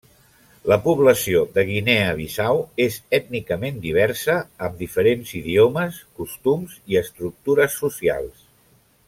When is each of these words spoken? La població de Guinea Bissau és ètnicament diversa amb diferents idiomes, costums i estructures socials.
La 0.71 0.77
població 0.85 1.41
de 1.57 1.65
Guinea 1.67 2.07
Bissau 2.21 2.61
és 2.85 2.97
ètnicament 3.17 3.77
diversa 3.83 4.39
amb 4.69 4.81
diferents 4.85 5.35
idiomes, 5.43 6.01
costums 6.23 6.75
i 6.95 6.99
estructures 7.05 7.79
socials. 7.85 8.45